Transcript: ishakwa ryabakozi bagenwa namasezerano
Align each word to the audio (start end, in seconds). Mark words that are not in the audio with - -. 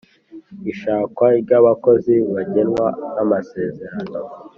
ishakwa 0.71 1.25
ryabakozi 1.43 2.13
bagenwa 2.33 2.87
namasezerano 3.13 4.17